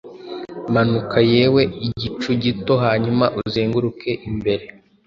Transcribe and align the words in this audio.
Manuka, 0.73 1.17
yewe 1.33 1.61
Igicu 1.87 2.29
gito, 2.43 2.73
hanyuma 2.85 3.25
uzenguruke 3.41 4.11
imbere 4.29 4.65